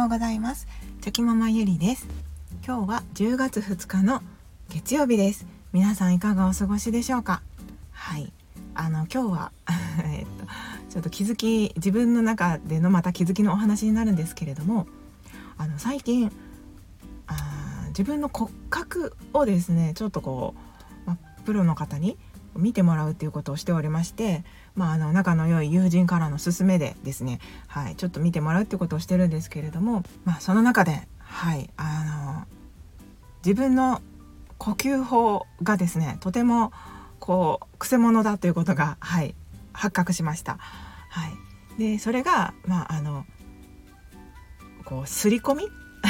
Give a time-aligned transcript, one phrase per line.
[0.00, 0.66] ようございます。
[1.02, 2.08] チョキママゆりです。
[2.66, 4.22] 今日は10月2日の
[4.70, 5.44] 月曜日です。
[5.74, 7.42] 皆さんいかがお過ごしでしょうか？
[7.92, 8.32] はい。
[8.74, 9.52] あの今日は
[10.04, 10.46] えっと
[10.88, 14.86] ちょっと気づき自分の中でのまた気づきのお話になるんですけれども
[15.58, 16.32] あの最近
[17.26, 20.54] あ自分の骨格をですねちょっとこ
[21.04, 22.16] う、まプロの方に
[22.56, 24.44] 見てもらうっていうことをしておりまして、
[24.74, 32.46] まあ、あの仲の良い友人からの勧めでですね、はい、ちょっと見てもらうっていうことをしてるんですけれども、まあ、その中で、はい、あの
[33.44, 34.02] 自分の
[34.58, 36.72] 呼吸法がですねとても
[37.18, 39.34] こうくせ者だということが、はい、
[39.72, 40.58] 発覚しました。
[40.58, 41.28] は
[41.78, 43.24] い、でそれが、まあ、あの
[44.84, 45.68] こう刷り込み？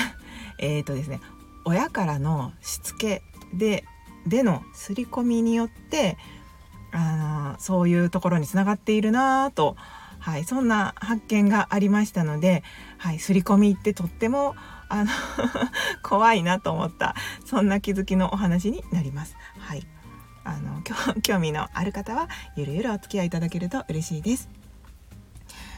[0.59, 1.21] えっとですね
[1.65, 3.23] 親からのしつけ
[3.55, 3.85] で
[4.27, 6.19] での刷り込みによって
[6.93, 9.77] あのそういうところにつながっているなと、
[10.19, 12.63] はい、そんな発見がありましたので、
[12.99, 14.55] はい、刷り込みってとっても
[14.89, 15.11] あの
[16.03, 19.37] 怖いなと思ったそんな気づきのお話になります。
[19.59, 19.87] はい、
[20.45, 20.83] あの
[21.23, 24.49] 興味のある方はゆるゆるお付き合いいただけると嬉しいです。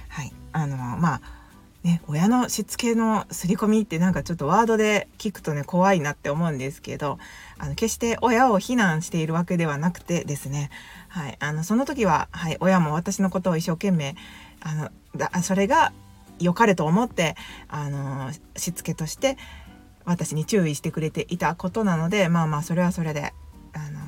[0.08, 1.41] はい、あのまあ
[1.84, 7.18] ね、親のしつけの刷り込みってなんかちょっとワードで聞くとね怖いなって思うんですけど
[7.58, 10.70] あの決して親を非難しているわけではなくてですね、
[11.08, 14.14] はい、あのその時は、はい、親も私のことを一生懸命
[14.60, 15.92] あのだそれが
[16.38, 17.34] 良かれと思って
[17.68, 19.36] あのしつけとして
[20.04, 23.32] 私に注意してくれていたことなのでまあまあそれはそれで
[23.72, 24.00] あの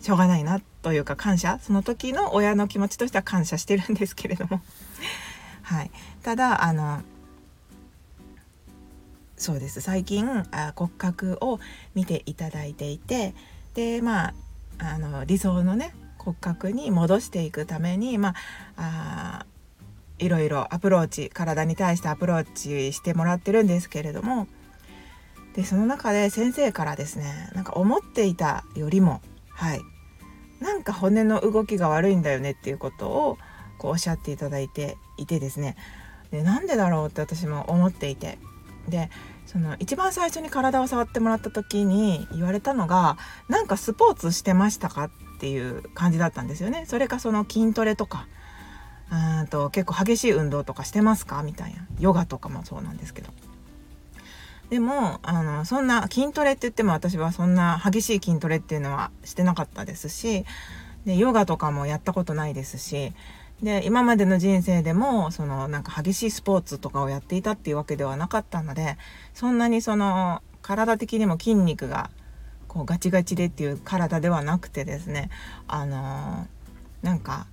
[0.00, 4.62] しょうがないなというか感謝その時の親の気持ちとしては感謝してるんですけれども。
[5.64, 5.90] はい、
[6.22, 7.02] ただあの
[9.36, 9.80] そうです。
[9.80, 11.58] 最近あ骨格を
[11.94, 13.34] 見ていただいていて
[13.74, 14.34] でまあ
[14.78, 18.34] あの理想のね骨格に戻していくためにま
[18.76, 19.46] あ
[20.18, 24.46] いろいろアプローチ体に対してアプローチしてもらってるんですけれども
[25.54, 29.80] でその中で先生からですねなんか思っていたよりもはい。
[30.60, 33.38] なんか骨の動きが悪いんだよねっていうことを
[33.84, 35.76] こうおっしゃっていただいていてですね
[36.30, 38.38] でなんでだろうって私も思っていて
[38.88, 39.10] で
[39.44, 43.18] その一番最初に体を触ってもらった時に言われたのが
[43.50, 46.86] なんかスポーツしてましたかっていう感じだったんですよね。
[46.86, 48.26] それかその筋トレとか
[49.12, 51.42] うんと結構激しい運動とかしてますか？
[51.42, 53.28] みたいなヨガとかもそうなんですけど。
[54.70, 60.46] でもあのそんな筋トレって言っても私はそんな激しい筋トレっていうのはしてなかったですし
[61.04, 63.12] でヨガとかもやったことないですし
[63.62, 68.98] で今までの人生でもそのなんか激しいスポーツとかをやっていたっていうわけではなかったので
[69.32, 72.10] そんなにその体的にも筋肉が
[72.68, 75.30] こうガチガチでっていう体ではなくてですね
[75.68, 77.46] あのー、なんか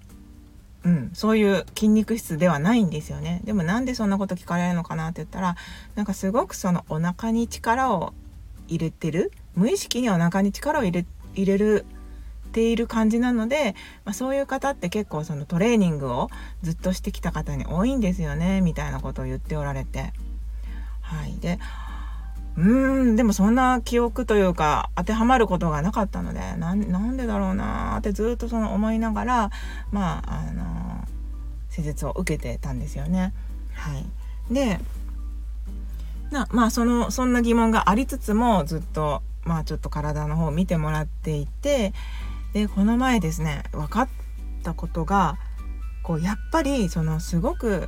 [0.84, 3.42] うん、そういう筋肉質ではないんですよね。
[3.44, 5.56] でもなんでそんなこと聞かれるのかなって言ったら
[5.96, 8.14] なんかすごくそのお腹に力を
[8.68, 11.46] 入れてる無意識にお腹に力を入れ入
[12.52, 13.76] ている感じなので、
[14.06, 16.30] まあ、そういう方って結構そのトレーニングを
[16.62, 20.14] ずっとしてきた方に多いんですよねみたいなことを言っておられて。
[21.02, 21.36] はい。
[21.40, 21.60] で
[22.58, 29.52] うーんでもそんな記憶というか当てはまることがなかったのでなんでだろうなってずっとその思いながら
[29.92, 31.08] まああの
[31.70, 33.34] 施術を受けてたんですよね。
[33.74, 34.80] はい、で
[36.30, 41.94] なまあそのそんな疑問がありつつもずっとまあちょっと体の方を見てもらっていて
[42.54, 44.10] でこの前ですね分かっ
[44.64, 45.38] たことが
[46.04, 47.88] こうやっぱりそのすごく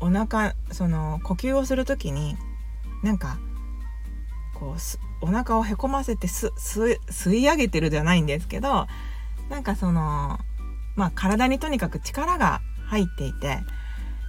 [0.00, 2.36] お腹その呼吸をする時に
[3.02, 3.38] なんか
[4.58, 8.86] こうお腹をへこませて吸い上げてるじゃないんですけど
[9.48, 10.38] なんかその
[10.96, 13.60] まあ体にとにかく力が入っていて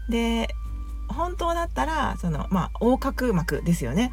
[0.09, 0.48] で
[1.08, 4.12] 本当だったらそのまあ横隔膜ですよね。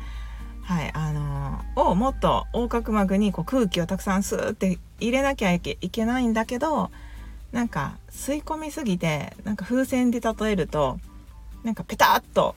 [0.71, 6.93] はいあのー、をもっと横隔膜にこう空気をたくさんスーって入れなきゃいけないんだけど
[7.51, 11.01] なんか吸い込みすぎてなんか風船で例えると
[11.65, 12.55] なんかペタッと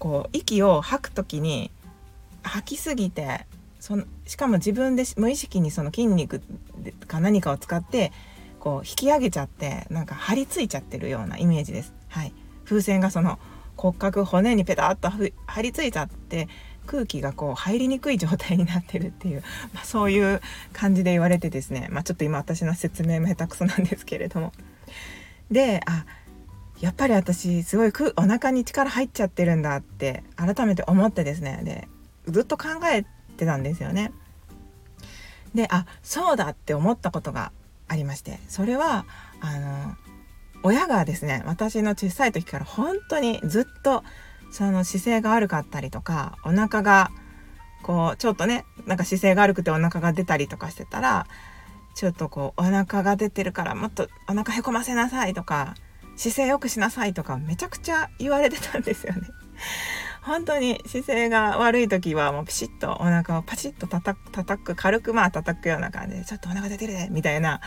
[0.00, 1.70] こう息を吐く時に
[2.42, 3.46] 吐きすぎて
[3.78, 6.42] そのしかも自分で無意識にその筋肉
[7.06, 8.10] か何かを使って
[8.58, 11.94] こう引き上げちゃってなんか張り付いちゃってるようなイメージです。
[12.08, 12.32] はい、
[12.64, 13.38] 風船がその
[13.76, 16.48] 骨格骨にペタッと張り付いちゃって
[16.86, 19.42] 空気がこう入りにくい状態になってるっていう、
[19.74, 20.40] まあ、そういう
[20.72, 24.52] 感じで言われてですね、まあ、ちょっと今私の説明も下手くそなんですけれども。
[25.50, 26.06] であ
[26.80, 31.60] やっぱり私すごいお腹に力入っちゃってるんだって改めて思ってですね。
[31.64, 31.88] で
[32.26, 33.04] ずっと考え
[33.36, 34.12] てたんですよね。
[35.54, 37.52] であそうだって思ったことが
[37.88, 38.40] ありまして。
[38.48, 39.06] それは
[39.40, 39.96] あの
[40.64, 44.02] 親がですね私の小さい時から本当にずっと
[44.54, 47.10] その姿勢が悪かったりとかお腹が
[47.82, 51.26] こうちょっとねなんか姿勢が悪くてお腹が出たりとかしてたら
[51.96, 55.74] ちょっとこうお腹が出てるからもっとお腹へこませなさいとか
[56.14, 59.22] 姿勢良くしなさいとかめちゃくちゃ言われてたんですよね。
[60.22, 67.60] 本当に姿勢が悪い時はもうピシッとお腹をパチッと叩く叩く軽くまあ叩くような感じでちょっとお腹出てるでみたいな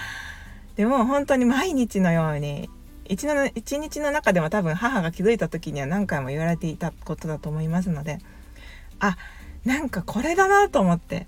[0.78, 2.69] でも本当に毎日のように
[3.09, 8.19] 一の一日の中でも多分母が気づいた時には何回も言われていたことだと思いますので
[9.00, 9.18] あ
[9.65, 11.27] なんかこれだなと思って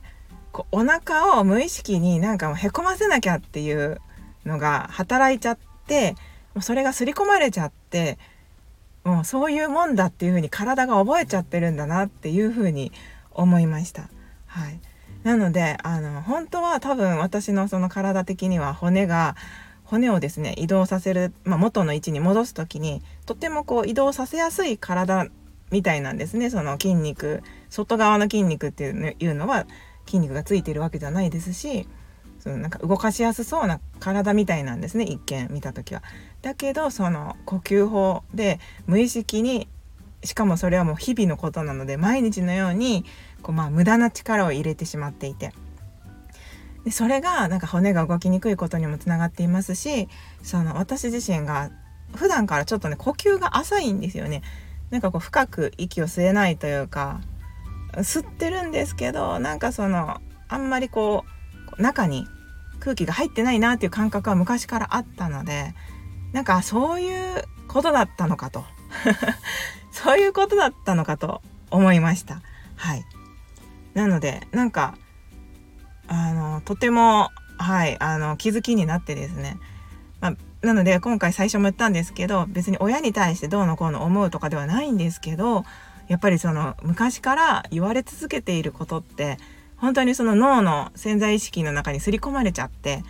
[0.51, 3.99] こうお腹を無意識になんかもうへこませなきゃっていう
[4.45, 6.15] のが働いちゃって
[6.53, 8.17] もうそれが刷り込まれちゃって
[9.03, 12.91] もうそういうもんだっていうふうに体が覚えちゃってるんだなっていうふうに
[13.31, 14.09] 思いました。
[14.47, 14.79] はい、
[15.23, 19.35] なのであの本当は多分私のその体的には骨が
[19.89, 25.25] 骨をですね移動させる、まあ、元の位置に戻す時にとてもこう移動させやすい体
[25.71, 26.51] みたいなんですね。
[26.51, 29.65] その筋肉外側の筋肉っていうのは
[30.05, 31.87] 筋肉がついてるわけじゃないですし
[32.39, 35.05] そのなんか動かしやすそうな体みたいなんですね。
[35.05, 36.03] 一見見た時は。
[36.43, 39.67] だけどその呼吸法で無意識に
[40.23, 43.05] しかもそれはもう日々のことなので毎日のように
[43.41, 45.51] こうまあ無駄な力を入れてしまっていて。
[46.85, 50.07] でそれがなんか骨が動きにくいことにもつながっていますし
[50.43, 51.71] その私自身が
[52.15, 54.41] 普段からちょっとね呼吸が浅いんですよね。
[54.89, 57.21] なんかこう深く息を吸えないというか
[57.97, 61.25] 吸ってるんですけどなんかそのあんまりこ
[61.77, 62.25] う中に
[62.79, 65.75] 空気が入ってないなっていう感覚は昔からあったので
[66.33, 68.65] なんかそういうことだったのかと。
[69.91, 72.41] そういうことだったのかと思いました。
[72.75, 73.05] はい。
[73.93, 74.97] なのでなんか
[76.09, 79.57] あのとてもはいあの気づきになってですね、
[80.19, 80.35] まあ、
[80.65, 85.63] なので今回最初も言ったんですけど別に親に対してどうのこうの思うとかではないんですけど
[86.07, 89.37] やっぱりその昔から言われ続けていることって
[89.77, 93.03] 本当にその脳の潜在意識の中に刷り込まれちゃって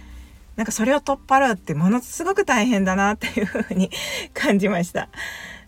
[0.57, 3.89] なんかそれを取っ払うってものすごく大変だなっていうふうに
[4.35, 5.07] 感じました。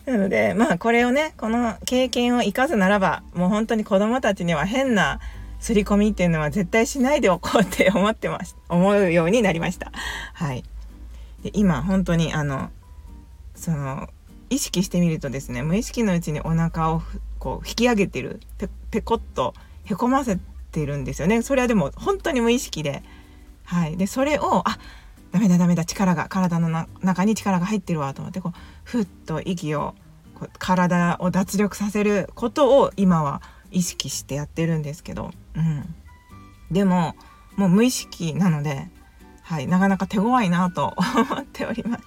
[0.04, 5.20] なのでまあこれをねこの経験を生かすならばもう本当に子どもたちには変な
[5.62, 9.92] 刷り込みっていうのは絶対しないでおこうって思ってます思うようになりました。
[10.34, 10.64] はい、
[11.44, 12.70] で今本当にあの
[13.54, 14.08] その
[14.50, 17.02] 意識してみるとですね無意識のうちにお腹を
[17.38, 19.54] こう引き上げてるペペコッと
[19.84, 20.38] へこませ
[20.72, 21.42] てるんですよね。
[21.42, 23.04] それはでも本当に無意識で。
[23.64, 24.78] はい、でそれをあ
[25.30, 29.94] ダメだダメだ力が体の中に力が入ってるわと思ってこうふっと息を
[30.34, 33.40] こう体を脱力させることを今は
[33.72, 35.94] 意識してやってるんですけど、うん、
[36.70, 37.14] でも
[37.56, 38.88] もう無意識なので、
[39.42, 42.04] はい、なかなか手強いなと 思っております。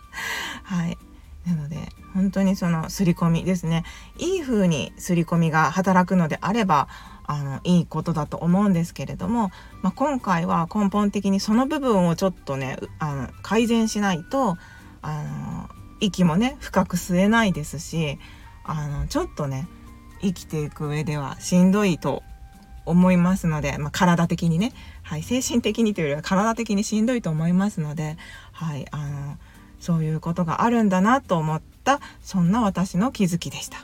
[0.63, 0.97] はい、
[1.45, 3.83] なので本当にその刷り込みですね。
[4.17, 6.87] いい風に刷り込みが働くのであれば
[7.27, 9.51] あのいいことだと思うんですけれども、
[9.81, 14.57] まあ、今回は根本的にその部分をちょっとねあの改善しないと
[15.01, 15.69] あの
[15.99, 18.19] 息もね深く吸えないですし
[18.63, 19.67] あのちょっとね
[20.25, 22.23] 生きていく上ではしんどいと
[22.85, 24.73] 思いますので、まあ、体的にね、
[25.03, 28.17] はい、精神的にというよりは体的にしんどいと思いますので、
[28.51, 29.37] はい、あの
[29.79, 33.77] そういうことがあるんだなと思ったそんな私の気づきでした。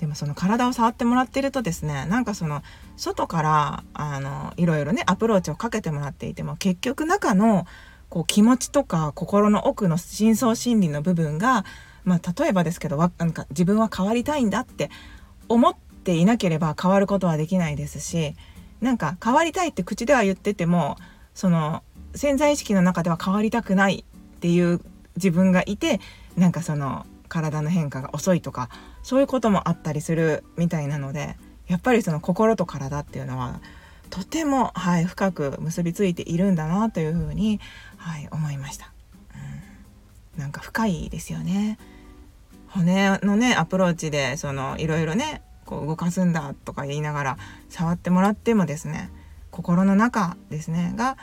[0.00, 2.62] でもその体を触ってもらってるとですねなんかその
[2.98, 7.66] 外からあのいろいろねアプローチをかけてもらっていても結局中の
[8.08, 11.64] こう気持ちとか心の奥の深層心理の部分が、
[12.06, 14.90] まあ、例えばですけどなんか自分は変わりたいんだって
[15.48, 18.34] 思っていなければ変わることはできないですし
[18.80, 20.96] なんか変わりたいって口では言ってても
[21.34, 21.82] その
[22.14, 24.04] 潜在意識の中では変わりたくない
[24.36, 24.80] っていう
[25.16, 26.00] 自分がいて
[26.36, 28.70] なんかその体の変化が遅いとか
[29.02, 31.36] そういうこともあったりするみたいなので
[31.66, 33.60] やっぱりその心と体っていうのは
[34.10, 37.60] とても、はい、深く結びついているんだなというふうに、
[37.96, 38.92] はい、思いました、
[40.36, 40.40] うん。
[40.40, 41.78] なんか深いですよね。
[42.76, 49.10] 骨のねアプローチでそのいろいろねこう動かすんだとか言いながら触ってもらってもですね
[49.50, 51.16] 心の中ですねが、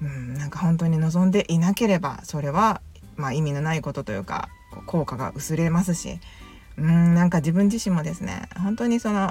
[0.00, 2.82] うん、なんか本当に望んでいなければそれは、
[3.16, 4.48] まあ、意味のないことというか
[4.86, 6.20] 効果が薄れますし
[6.76, 9.30] うんなんか自分自身もですね本当にその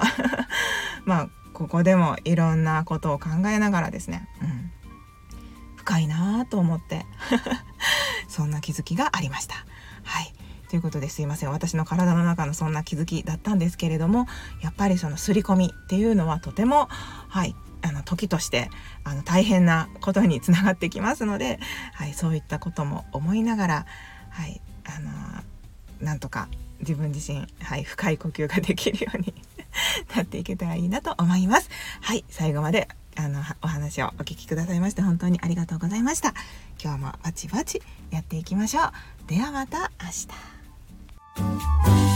[1.06, 4.72] まあここでもいろんなことを考えながらですね、うん、
[5.78, 7.06] 深いなと思って
[8.28, 9.56] そんな気づきがありました。
[10.04, 10.37] はい
[10.70, 14.26] ということですいません私の体の中のそんな気づきだったんですけれども
[14.62, 18.70] やっぱりその刷り込みっていうのはとてもはいあの時として
[19.04, 21.60] あの大変なことにつながってきますので、
[21.94, 23.86] はい、そういったことも思いながら、
[24.30, 29.34] はい、あのなんとか自分自身、はい、深い呼吸ができるように
[30.16, 31.70] なっていけたらいいなと思います。
[32.02, 36.34] はい、最後まであのお話をお聞きくださいまして本当にありがとうございました。
[36.82, 37.82] 今日もバチバチ
[38.12, 38.92] やっていきましょう。
[39.28, 40.57] ではまた明日。
[41.38, 42.07] Thank you.